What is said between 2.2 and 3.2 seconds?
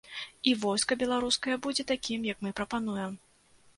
як мы прапануем.